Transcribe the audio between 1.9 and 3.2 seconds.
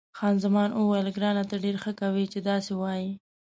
کوې چې داسې وایې.